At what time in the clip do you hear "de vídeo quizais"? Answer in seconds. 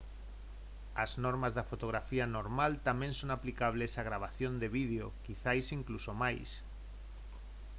4.61-5.65